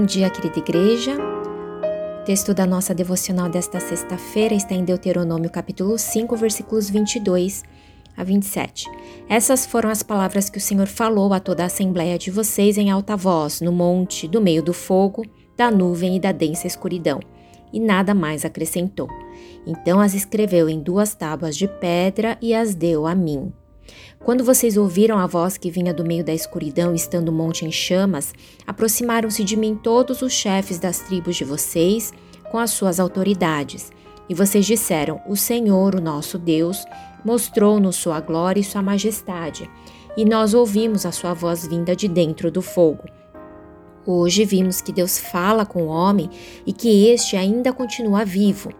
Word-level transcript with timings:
Bom 0.00 0.06
dia, 0.06 0.30
querida 0.30 0.58
igreja. 0.58 1.14
O 1.14 2.24
texto 2.24 2.54
da 2.54 2.64
nossa 2.64 2.94
devocional 2.94 3.50
desta 3.50 3.78
sexta-feira 3.78 4.54
está 4.54 4.74
em 4.74 4.82
Deuteronômio 4.82 5.50
capítulo 5.50 5.98
5, 5.98 6.34
versículos 6.36 6.88
22 6.88 7.62
a 8.16 8.24
27. 8.24 8.86
Essas 9.28 9.66
foram 9.66 9.90
as 9.90 10.02
palavras 10.02 10.48
que 10.48 10.56
o 10.56 10.60
Senhor 10.60 10.86
falou 10.86 11.34
a 11.34 11.38
toda 11.38 11.64
a 11.64 11.66
assembleia 11.66 12.16
de 12.16 12.30
vocês 12.30 12.78
em 12.78 12.90
alta 12.90 13.14
voz, 13.14 13.60
no 13.60 13.72
monte, 13.72 14.26
do 14.26 14.40
meio 14.40 14.62
do 14.62 14.72
fogo, 14.72 15.22
da 15.54 15.70
nuvem 15.70 16.16
e 16.16 16.18
da 16.18 16.32
densa 16.32 16.66
escuridão. 16.66 17.20
E 17.70 17.78
nada 17.78 18.14
mais 18.14 18.42
acrescentou. 18.42 19.06
Então 19.66 20.00
as 20.00 20.14
escreveu 20.14 20.70
em 20.70 20.80
duas 20.80 21.14
tábuas 21.14 21.54
de 21.54 21.68
pedra 21.68 22.38
e 22.40 22.54
as 22.54 22.74
deu 22.74 23.06
a 23.06 23.14
mim. 23.14 23.52
Quando 24.24 24.44
vocês 24.44 24.76
ouviram 24.76 25.18
a 25.18 25.26
voz 25.26 25.56
que 25.56 25.70
vinha 25.70 25.94
do 25.94 26.04
meio 26.04 26.24
da 26.24 26.32
escuridão, 26.32 26.94
estando 26.94 27.30
o 27.30 27.32
monte 27.32 27.64
em 27.64 27.72
chamas, 27.72 28.34
aproximaram-se 28.66 29.42
de 29.42 29.56
mim 29.56 29.74
todos 29.74 30.22
os 30.22 30.32
chefes 30.32 30.78
das 30.78 31.00
tribos 31.00 31.36
de 31.36 31.44
vocês, 31.44 32.12
com 32.50 32.58
as 32.58 32.70
suas 32.70 33.00
autoridades. 33.00 33.90
E 34.28 34.34
vocês 34.34 34.66
disseram: 34.66 35.20
O 35.28 35.36
Senhor, 35.36 35.94
o 35.94 36.00
nosso 36.00 36.38
Deus, 36.38 36.84
mostrou-nos 37.24 37.96
sua 37.96 38.20
glória 38.20 38.60
e 38.60 38.64
sua 38.64 38.82
majestade, 38.82 39.70
e 40.16 40.24
nós 40.24 40.54
ouvimos 40.54 41.06
a 41.06 41.12
sua 41.12 41.32
voz 41.32 41.66
vinda 41.66 41.96
de 41.96 42.08
dentro 42.08 42.50
do 42.50 42.60
fogo. 42.60 43.04
Hoje 44.06 44.44
vimos 44.44 44.80
que 44.80 44.92
Deus 44.92 45.18
fala 45.18 45.66
com 45.66 45.82
o 45.82 45.88
homem 45.88 46.30
e 46.66 46.72
que 46.72 47.08
este 47.08 47.36
ainda 47.36 47.72
continua 47.72 48.24
vivo. 48.24 48.70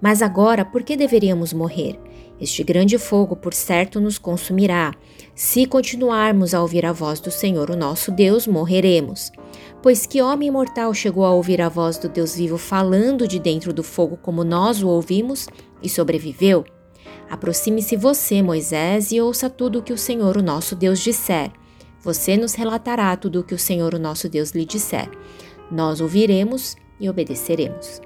Mas 0.00 0.22
agora, 0.22 0.64
por 0.64 0.82
que 0.82 0.96
deveríamos 0.96 1.52
morrer? 1.52 1.98
Este 2.40 2.64
grande 2.64 2.98
fogo, 2.98 3.36
por 3.36 3.54
certo, 3.54 4.00
nos 4.00 4.18
consumirá. 4.18 4.92
Se 5.34 5.64
continuarmos 5.66 6.54
a 6.54 6.60
ouvir 6.60 6.84
a 6.84 6.92
voz 6.92 7.20
do 7.20 7.30
Senhor, 7.30 7.70
o 7.70 7.76
nosso 7.76 8.10
Deus, 8.10 8.46
morreremos. 8.46 9.30
Pois 9.82 10.06
que 10.06 10.20
homem 10.20 10.50
mortal 10.50 10.92
chegou 10.92 11.24
a 11.24 11.30
ouvir 11.30 11.60
a 11.60 11.68
voz 11.68 11.98
do 11.98 12.08
Deus 12.08 12.36
vivo 12.36 12.58
falando 12.58 13.26
de 13.26 13.38
dentro 13.38 13.72
do 13.72 13.82
fogo 13.82 14.16
como 14.16 14.44
nós 14.44 14.82
o 14.82 14.88
ouvimos 14.88 15.48
e 15.82 15.88
sobreviveu? 15.88 16.64
Aproxime-se 17.30 17.96
você, 17.96 18.42
Moisés, 18.42 19.10
e 19.10 19.20
ouça 19.20 19.48
tudo 19.48 19.78
o 19.78 19.82
que 19.82 19.92
o 19.92 19.98
Senhor, 19.98 20.36
o 20.36 20.42
nosso 20.42 20.76
Deus, 20.76 21.00
disser. 21.00 21.50
Você 22.02 22.36
nos 22.36 22.54
relatará 22.54 23.16
tudo 23.16 23.40
o 23.40 23.44
que 23.44 23.54
o 23.54 23.58
Senhor, 23.58 23.94
o 23.94 23.98
nosso 23.98 24.28
Deus, 24.28 24.50
lhe 24.50 24.64
disser. 24.64 25.08
Nós 25.70 26.00
ouviremos 26.00 26.76
e 27.00 27.08
obedeceremos. 27.08 28.02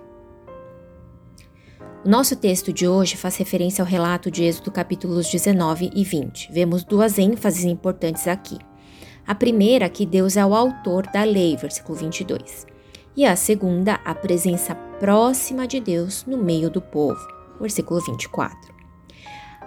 Nosso 2.06 2.36
texto 2.36 2.72
de 2.72 2.86
hoje 2.86 3.16
faz 3.16 3.34
referência 3.34 3.82
ao 3.82 3.86
relato 3.86 4.30
de 4.30 4.44
Êxodo 4.44 4.70
capítulos 4.70 5.28
19 5.28 5.90
e 5.92 6.04
20. 6.04 6.52
Vemos 6.52 6.84
duas 6.84 7.18
ênfases 7.18 7.64
importantes 7.64 8.28
aqui. 8.28 8.58
A 9.26 9.34
primeira, 9.34 9.88
que 9.88 10.06
Deus 10.06 10.36
é 10.36 10.46
o 10.46 10.54
autor 10.54 11.04
da 11.12 11.24
lei, 11.24 11.56
versículo 11.56 11.98
22. 11.98 12.64
E 13.16 13.26
a 13.26 13.34
segunda, 13.34 13.94
a 14.04 14.14
presença 14.14 14.72
próxima 15.00 15.66
de 15.66 15.80
Deus 15.80 16.24
no 16.24 16.38
meio 16.38 16.70
do 16.70 16.80
povo, 16.80 17.18
versículo 17.60 18.00
24. 18.00 18.72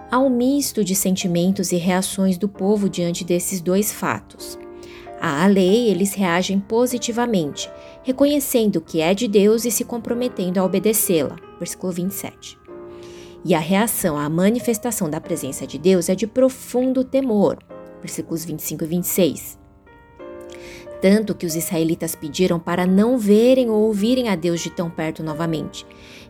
Há 0.09 0.17
um 0.17 0.29
misto 0.29 0.81
de 0.81 0.95
sentimentos 0.95 1.73
e 1.73 1.75
reações 1.75 2.37
do 2.37 2.47
povo 2.47 2.87
diante 2.87 3.25
desses 3.25 3.59
dois 3.59 3.91
fatos. 3.91 4.57
À 5.21 5.45
lei, 5.47 5.89
eles 5.89 6.13
reagem 6.13 6.59
positivamente, 6.59 7.69
reconhecendo 8.03 8.79
que 8.79 9.01
é 9.01 9.13
de 9.13 9.27
Deus 9.27 9.65
e 9.65 9.71
se 9.71 9.83
comprometendo 9.83 10.57
a 10.57 10.63
obedecê-la. 10.63 11.35
Versículo 11.59 11.91
27. 11.91 12.57
E 13.43 13.53
a 13.53 13.59
reação 13.59 14.17
à 14.17 14.29
manifestação 14.29 15.09
da 15.09 15.19
presença 15.19 15.67
de 15.67 15.77
Deus 15.77 16.07
é 16.07 16.15
de 16.15 16.25
profundo 16.25 17.03
temor. 17.03 17.57
Versículos 18.01 18.45
25 18.45 18.83
e 18.83 18.87
26. 18.87 19.59
Tanto 21.01 21.33
que 21.33 21.45
os 21.45 21.55
israelitas 21.55 22.15
pediram 22.15 22.59
para 22.59 22.85
não 22.85 23.17
verem 23.17 23.69
ou 23.69 23.87
ouvirem 23.87 24.29
a 24.29 24.35
Deus 24.35 24.61
de 24.61 24.69
tão 24.69 24.89
perto 24.89 25.23
novamente. 25.23 25.85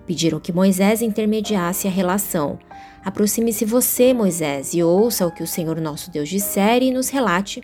Pediram 0.06 0.40
que 0.40 0.54
Moisés 0.54 1.02
intermediasse 1.02 1.88
a 1.88 1.92
relação. 1.92 2.60
Aproxime-se 3.04 3.66
você, 3.66 4.14
Moisés, 4.14 4.74
e 4.74 4.84
ouça 4.84 5.26
o 5.26 5.32
que 5.32 5.44
o 5.44 5.48
Senhor 5.48 5.80
nosso 5.80 6.12
Deus 6.12 6.28
disser 6.28 6.84
e 6.84 6.92
nos 6.92 7.10
relate 7.10 7.62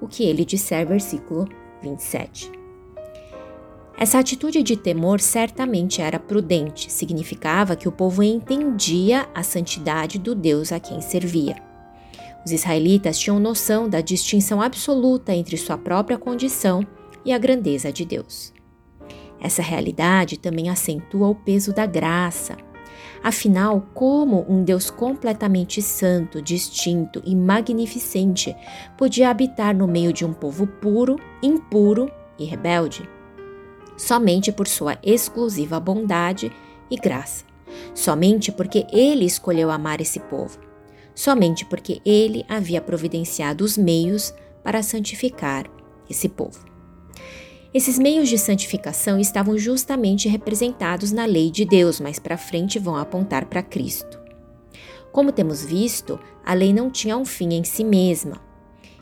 o 0.00 0.06
que 0.06 0.24
ele 0.24 0.44
disser, 0.44 0.86
versículo 0.86 1.48
27. 1.82 2.52
Essa 3.98 4.18
atitude 4.18 4.62
de 4.62 4.76
temor 4.76 5.20
certamente 5.20 6.02
era 6.02 6.18
prudente, 6.18 6.92
significava 6.92 7.74
que 7.74 7.88
o 7.88 7.92
povo 7.92 8.22
entendia 8.22 9.26
a 9.34 9.42
santidade 9.42 10.18
do 10.18 10.34
Deus 10.34 10.70
a 10.70 10.78
quem 10.78 11.00
servia. 11.00 11.56
Os 12.44 12.52
israelitas 12.52 13.18
tinham 13.18 13.40
noção 13.40 13.88
da 13.88 14.00
distinção 14.00 14.60
absoluta 14.60 15.34
entre 15.34 15.56
sua 15.56 15.78
própria 15.78 16.18
condição 16.18 16.86
e 17.24 17.32
a 17.32 17.38
grandeza 17.38 17.90
de 17.90 18.04
Deus. 18.04 18.52
Essa 19.40 19.62
realidade 19.62 20.38
também 20.38 20.68
acentua 20.68 21.28
o 21.28 21.34
peso 21.34 21.72
da 21.72 21.86
graça, 21.86 22.56
Afinal, 23.26 23.84
como 23.92 24.46
um 24.48 24.62
Deus 24.62 24.88
completamente 24.88 25.82
santo, 25.82 26.40
distinto 26.40 27.20
e 27.26 27.34
magnificente 27.34 28.54
podia 28.96 29.30
habitar 29.30 29.74
no 29.74 29.88
meio 29.88 30.12
de 30.12 30.24
um 30.24 30.32
povo 30.32 30.64
puro, 30.64 31.18
impuro 31.42 32.08
e 32.38 32.44
rebelde? 32.44 33.02
Somente 33.96 34.52
por 34.52 34.68
sua 34.68 34.96
exclusiva 35.02 35.80
bondade 35.80 36.52
e 36.88 36.94
graça. 36.94 37.44
Somente 37.92 38.52
porque 38.52 38.86
ele 38.92 39.24
escolheu 39.24 39.72
amar 39.72 40.00
esse 40.00 40.20
povo. 40.20 40.60
Somente 41.12 41.64
porque 41.64 42.00
ele 42.06 42.46
havia 42.48 42.80
providenciado 42.80 43.64
os 43.64 43.76
meios 43.76 44.32
para 44.62 44.84
santificar 44.84 45.68
esse 46.08 46.28
povo. 46.28 46.64
Esses 47.76 47.98
meios 47.98 48.30
de 48.30 48.38
santificação 48.38 49.20
estavam 49.20 49.58
justamente 49.58 50.30
representados 50.30 51.12
na 51.12 51.26
lei 51.26 51.50
de 51.50 51.62
Deus, 51.62 52.00
mas 52.00 52.18
para 52.18 52.38
frente 52.38 52.78
vão 52.78 52.96
apontar 52.96 53.44
para 53.44 53.62
Cristo. 53.62 54.18
Como 55.12 55.30
temos 55.30 55.62
visto, 55.62 56.18
a 56.42 56.54
lei 56.54 56.72
não 56.72 56.90
tinha 56.90 57.18
um 57.18 57.24
fim 57.26 57.52
em 57.52 57.64
si 57.64 57.84
mesma. 57.84 58.40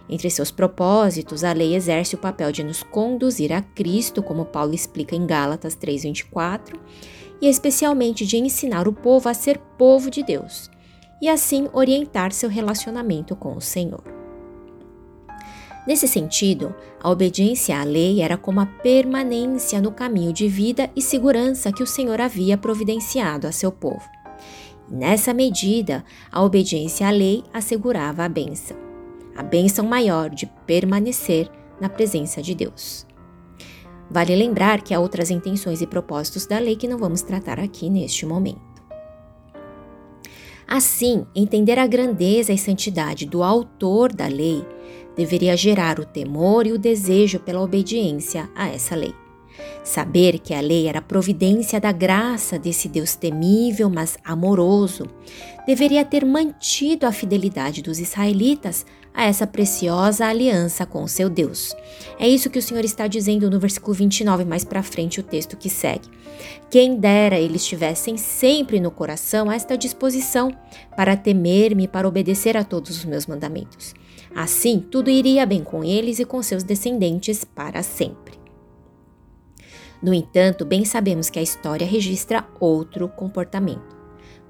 Entre 0.09 0.29
seus 0.29 0.51
propósitos, 0.51 1.45
a 1.45 1.53
lei 1.53 1.77
exerce 1.77 2.17
o 2.17 2.19
papel 2.19 2.51
de 2.51 2.65
nos 2.65 2.83
conduzir 2.83 3.53
a 3.53 3.63
Cristo, 3.63 4.25
como 4.25 4.45
Paulo 4.45 4.75
explica 4.75 5.15
em 5.15 5.25
Gálatas 5.25 5.77
3:24, 5.77 6.77
e 7.41 7.47
especialmente 7.47 8.27
de 8.27 8.39
ensinar 8.39 8.89
o 8.89 8.93
povo 8.93 9.29
a 9.29 9.35
ser 9.35 9.57
povo 9.79 10.11
de 10.11 10.25
Deus, 10.25 10.69
e 11.23 11.29
assim 11.29 11.69
orientar 11.73 12.33
seu 12.33 12.51
relacionamento 12.51 13.37
com 13.37 13.57
o 13.57 13.61
Senhor. 13.61 14.24
Nesse 15.87 16.09
sentido, 16.09 16.75
a 17.03 17.11
obediência 17.11 17.79
à 17.79 17.85
lei 17.85 18.23
era 18.23 18.39
como 18.39 18.61
a 18.61 18.67
permanência 18.67 19.81
no 19.83 19.93
caminho 19.93 20.33
de 20.33 20.49
vida 20.49 20.91
e 20.97 21.03
segurança 21.03 21.71
que 21.71 21.83
o 21.83 21.87
Senhor 21.87 22.21
havia 22.21 22.57
providenciado 22.57 23.47
a 23.47 23.53
seu 23.53 23.71
povo. 23.71 24.03
nessa 24.91 25.33
medida, 25.33 26.05
a 26.31 26.43
obediência 26.43 27.09
à 27.09 27.11
lei 27.11 27.43
assegurava 27.53 28.23
a 28.23 28.29
bênção, 28.29 28.77
a 29.35 29.43
bênção 29.43 29.85
maior 29.87 30.29
de 30.29 30.47
permanecer 30.67 31.51
na 31.81 31.89
presença 31.89 32.43
de 32.43 32.55
Deus. 32.55 33.07
Vale 34.11 34.37
lembrar 34.37 34.83
que 34.83 34.93
há 34.93 35.01
outras 35.01 35.31
intenções 35.31 35.81
e 35.81 35.87
propósitos 35.87 36.47
da 36.47 36.59
lei 36.59 36.77
que 36.77 36.87
não 36.87 36.99
vamos 36.99 37.23
tratar 37.23 37.59
aqui 37.59 37.89
neste 37.89 38.27
momento. 38.27 38.75
Assim, 40.67 41.27
entender 41.35 41.79
a 41.79 41.87
grandeza 41.87 42.53
e 42.53 42.59
santidade 42.59 43.27
do 43.27 43.43
autor 43.43 44.13
da 44.13 44.27
lei 44.27 44.65
deveria 45.17 45.57
gerar 45.57 45.99
o 45.99 46.05
temor 46.05 46.67
e 46.67 46.73
o 46.73 46.79
desejo 46.79 47.39
pela 47.39 47.61
obediência 47.61 48.49
a 48.55 48.69
essa 48.69 48.95
lei. 48.95 49.15
Saber 49.83 50.39
que 50.39 50.55
a 50.55 50.61
lei 50.61 50.89
era 50.89 51.03
providência 51.03 51.81
da 51.81 51.93
graça 51.93 52.59
desse 52.59 52.89
Deus 52.89 53.15
temível, 53.15 53.91
mas 53.91 54.17
amoroso, 54.25 55.07
deveria 55.67 56.05
ter 56.05 56.25
mantido 56.25 57.07
a 57.07 57.13
fidelidade 57.13 57.83
dos 57.83 57.99
israelitas 57.99 58.85
a 59.13 59.25
essa 59.25 59.47
preciosa 59.47 60.27
aliança 60.27 60.85
com 60.85 61.07
seu 61.07 61.31
Deus. 61.31 61.75
É 62.19 62.29
isso 62.29 62.51
que 62.51 62.59
o 62.59 62.63
Senhor 62.63 62.85
está 62.85 63.07
dizendo 63.07 63.49
no 63.49 63.61
versículo 63.61 63.95
29, 63.95 64.45
mais 64.45 64.65
para 64.65 64.83
frente, 64.83 65.21
o 65.21 65.23
texto 65.23 65.57
que 65.57 65.71
segue. 65.71 66.09
Quem 66.69 66.97
dera 66.97 67.39
eles 67.39 67.65
tivessem 67.65 68.17
sempre 68.17 68.81
no 68.81 68.91
coração 68.91 69.53
esta 69.53 69.79
disposição 69.79 70.51
para 70.97 71.17
temer-me 71.17 71.87
para 71.87 72.09
obedecer 72.09 72.57
a 72.57 72.65
todos 72.65 72.99
os 72.99 73.05
meus 73.05 73.27
mandamentos. 73.27 73.95
Assim, 74.35 74.81
tudo 74.81 75.11
iria 75.11 75.47
bem 75.47 75.63
com 75.63 75.85
eles 75.85 76.19
e 76.19 76.25
com 76.25 76.43
seus 76.43 76.63
descendentes 76.63 77.45
para 77.45 77.83
sempre. 77.83 78.35
No 80.03 80.13
entanto, 80.13 80.65
bem 80.65 80.85
sabemos 80.85 81.31
que 81.31 81.39
a 81.39 81.43
história 81.43 81.87
registra 81.87 82.45
outro 82.61 83.09
comportamento. 83.09 83.95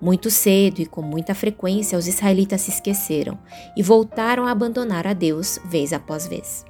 Muito 0.00 0.30
cedo 0.30 0.80
e 0.80 0.86
com 0.86 1.02
muita 1.02 1.34
frequência, 1.34 1.98
os 1.98 2.08
israelitas 2.08 2.62
se 2.62 2.70
esqueceram 2.70 3.38
e 3.76 3.82
voltaram 3.82 4.46
a 4.46 4.50
abandonar 4.50 5.06
a 5.06 5.12
Deus 5.12 5.58
vez 5.64 5.92
após 5.92 6.26
vez. 6.26 6.64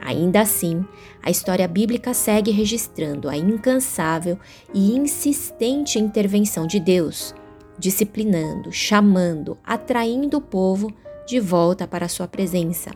Ainda 0.00 0.40
assim, 0.40 0.84
a 1.22 1.30
história 1.30 1.68
bíblica 1.68 2.14
segue 2.14 2.50
registrando 2.50 3.28
a 3.28 3.36
incansável 3.36 4.38
e 4.74 4.96
insistente 4.96 5.98
intervenção 5.98 6.66
de 6.66 6.80
Deus, 6.80 7.34
disciplinando, 7.78 8.72
chamando, 8.72 9.56
atraindo 9.62 10.38
o 10.38 10.40
povo 10.40 10.92
de 11.26 11.40
volta 11.40 11.86
para 11.86 12.08
sua 12.08 12.26
presença, 12.26 12.90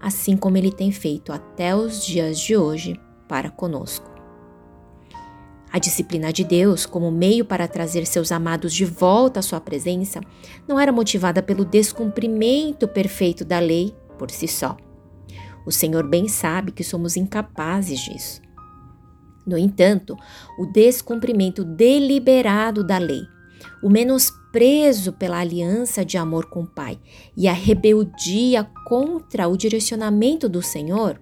assim 0.00 0.36
como 0.36 0.56
ele 0.56 0.72
tem 0.72 0.92
feito 0.92 1.32
até 1.32 1.74
os 1.74 2.04
dias 2.04 2.38
de 2.38 2.56
hoje 2.56 3.00
para 3.28 3.50
conosco. 3.50 4.10
A 5.72 5.78
disciplina 5.78 6.32
de 6.32 6.44
Deus, 6.44 6.86
como 6.86 7.10
meio 7.10 7.44
para 7.44 7.68
trazer 7.68 8.06
seus 8.06 8.32
amados 8.32 8.72
de 8.72 8.84
volta 8.84 9.40
à 9.40 9.42
sua 9.42 9.60
presença, 9.60 10.20
não 10.66 10.80
era 10.80 10.92
motivada 10.92 11.42
pelo 11.42 11.64
descumprimento 11.64 12.88
perfeito 12.88 13.44
da 13.44 13.58
lei 13.58 13.94
por 14.18 14.30
si 14.30 14.48
só. 14.48 14.76
O 15.66 15.72
Senhor 15.72 16.08
bem 16.08 16.28
sabe 16.28 16.72
que 16.72 16.84
somos 16.84 17.16
incapazes 17.16 18.00
disso. 18.00 18.40
No 19.46 19.58
entanto, 19.58 20.16
o 20.58 20.66
descumprimento 20.66 21.64
deliberado 21.64 22.82
da 22.82 22.98
lei, 22.98 23.22
o 23.86 23.88
menosprezo 23.88 25.12
pela 25.12 25.38
aliança 25.38 26.04
de 26.04 26.18
amor 26.18 26.46
com 26.46 26.62
o 26.62 26.66
Pai 26.66 26.98
e 27.36 27.46
a 27.46 27.52
rebeldia 27.52 28.64
contra 28.84 29.46
o 29.46 29.56
direcionamento 29.56 30.48
do 30.48 30.60
Senhor 30.60 31.16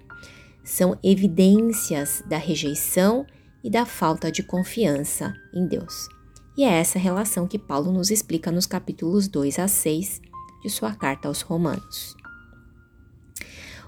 são 0.65 0.99
evidências 1.03 2.23
da 2.27 2.39
rejeição 2.39 3.27
e 3.63 3.69
da 3.69 3.85
falta 3.85 4.33
de 4.33 4.43
confiança 4.43 5.35
em 5.53 5.67
Deus. 5.67 6.09
E 6.57 6.65
é 6.65 6.73
essa 6.73 6.99
relação 6.99 7.47
que 7.47 7.59
Paulo 7.59 7.93
nos 7.93 8.11
explica 8.11 8.51
nos 8.51 8.65
capítulos 8.65 9.29
2 9.29 9.59
a 9.59 9.69
6 9.69 10.23
de 10.63 10.71
sua 10.71 10.95
carta 10.95 11.29
aos 11.29 11.43
Romanos. 11.43 12.17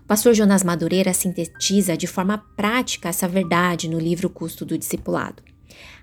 O 0.02 0.06
pastor 0.06 0.34
Jonas 0.34 0.62
Madureira 0.62 1.14
sintetiza 1.14 1.96
de 1.96 2.06
forma 2.06 2.44
prática 2.54 3.08
essa 3.08 3.26
verdade 3.26 3.88
no 3.88 3.98
livro 3.98 4.28
Custo 4.28 4.66
do 4.66 4.76
Discipulado. 4.76 5.42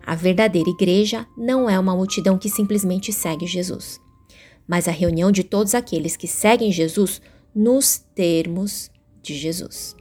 A 0.06 0.16
verdadeira 0.16 0.70
igreja 0.70 1.25
não 1.38 1.70
é 1.70 1.80
uma 1.80 1.96
multidão 1.96 2.38
que 2.38 2.50
simplesmente 2.50 3.14
segue 3.14 3.48
Jesus, 3.48 4.00
mas 4.68 4.88
a 4.88 4.92
reunião 4.92 5.31
de 5.31 5.44
todos 5.44 5.74
aqueles 5.74 6.16
que 6.16 6.28
seguem 6.28 6.72
Jesus 6.72 7.22
nos 7.56 7.98
termos 7.98 8.90
de 9.22 9.36
Jesus. 9.36 9.96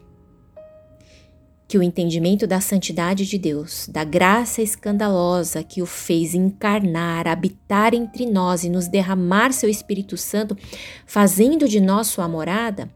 Que 1.68 1.78
o 1.78 1.82
entendimento 1.82 2.46
da 2.46 2.60
santidade 2.60 3.24
de 3.24 3.38
Deus, 3.38 3.88
da 3.90 4.04
graça 4.04 4.60
escandalosa 4.60 5.62
que 5.62 5.80
o 5.80 5.86
fez 5.86 6.34
encarnar, 6.34 7.26
habitar 7.26 7.94
entre 7.94 8.26
nós 8.26 8.64
e 8.64 8.68
nos 8.68 8.88
derramar 8.88 9.52
seu 9.52 9.70
Espírito 9.70 10.16
Santo, 10.16 10.56
fazendo 11.06 11.66
de 11.66 11.80
nós 11.80 12.08
sua 12.08 12.28
morada, 12.28 12.90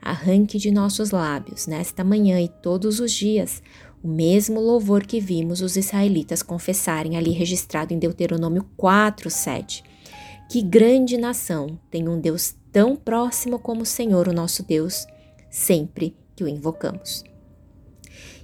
arranque 0.00 0.58
de 0.58 0.70
nossos 0.70 1.10
lábios, 1.10 1.66
nesta 1.66 2.02
manhã 2.02 2.40
e 2.40 2.48
todos 2.48 3.00
os 3.00 3.12
dias, 3.12 3.62
o 4.06 4.08
mesmo 4.08 4.60
louvor 4.60 5.04
que 5.04 5.18
vimos 5.18 5.60
os 5.60 5.76
israelitas 5.76 6.40
confessarem 6.40 7.16
ali 7.16 7.32
registrado 7.32 7.92
em 7.92 7.98
Deuteronômio 7.98 8.64
4, 8.76 9.28
7. 9.28 9.82
Que 10.48 10.62
grande 10.62 11.18
nação 11.18 11.76
tem 11.90 12.08
um 12.08 12.20
Deus 12.20 12.54
tão 12.70 12.94
próximo 12.94 13.58
como 13.58 13.82
o 13.82 13.86
Senhor, 13.86 14.28
o 14.28 14.32
nosso 14.32 14.62
Deus, 14.62 15.08
sempre 15.50 16.16
que 16.36 16.44
o 16.44 16.48
invocamos. 16.48 17.24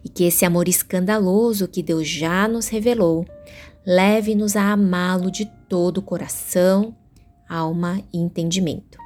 E 0.04 0.08
que 0.08 0.24
esse 0.24 0.44
amor 0.44 0.66
escandaloso 0.66 1.68
que 1.68 1.80
Deus 1.80 2.08
já 2.08 2.48
nos 2.48 2.66
revelou 2.66 3.24
leve-nos 3.86 4.56
a 4.56 4.72
amá-lo 4.72 5.30
de 5.30 5.46
todo 5.68 5.98
o 5.98 6.02
coração, 6.02 6.92
alma 7.48 8.02
e 8.12 8.18
entendimento 8.18 9.01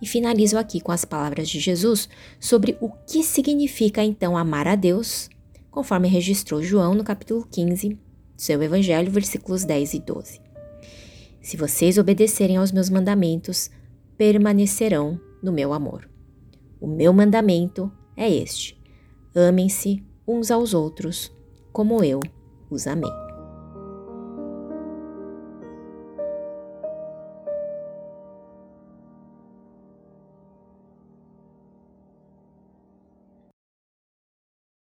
e 0.00 0.06
finalizo 0.06 0.56
aqui 0.58 0.80
com 0.80 0.92
as 0.92 1.04
palavras 1.04 1.48
de 1.48 1.58
Jesus 1.58 2.08
sobre 2.38 2.76
o 2.80 2.90
que 3.06 3.22
significa 3.22 4.02
então 4.02 4.36
amar 4.36 4.66
a 4.68 4.74
Deus, 4.74 5.28
conforme 5.70 6.08
registrou 6.08 6.62
João 6.62 6.94
no 6.94 7.04
capítulo 7.04 7.46
15, 7.50 7.98
seu 8.36 8.62
Evangelho, 8.62 9.10
versículos 9.10 9.64
10 9.64 9.94
e 9.94 10.00
12. 10.00 10.40
Se 11.40 11.56
vocês 11.56 11.98
obedecerem 11.98 12.56
aos 12.56 12.72
meus 12.72 12.90
mandamentos, 12.90 13.70
permanecerão 14.16 15.20
no 15.42 15.52
meu 15.52 15.72
amor. 15.72 16.08
O 16.80 16.86
meu 16.86 17.12
mandamento 17.12 17.90
é 18.16 18.30
este: 18.30 18.78
amem-se 19.34 20.02
uns 20.26 20.50
aos 20.50 20.74
outros, 20.74 21.32
como 21.72 22.02
eu 22.04 22.20
os 22.70 22.86
amei. 22.86 23.27